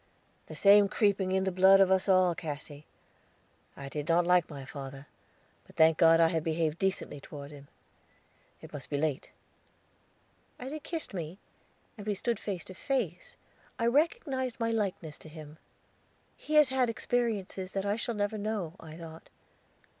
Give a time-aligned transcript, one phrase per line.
[0.47, 2.87] "The same creeping in the blood of us all, Cassy.
[3.77, 5.05] I did not like my father;
[5.67, 7.67] but thank God I behaved decently toward him.
[8.63, 9.29] It must be late."
[10.57, 11.37] As he kissed me,
[11.99, 13.37] and we stood face to face,
[13.77, 15.59] I recognized my likeness to him.
[16.35, 19.29] "He has had experiences that I shall never know," I thought.